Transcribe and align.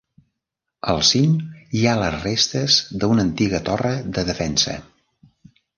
Al 0.93 1.01
cim 1.09 1.35
hi 1.81 1.83
ha 1.91 1.95
les 2.05 2.17
restes 2.23 2.81
d'una 3.05 3.27
antiga 3.29 3.65
torre 3.71 3.95
de 4.19 4.27
defensa. 4.33 4.79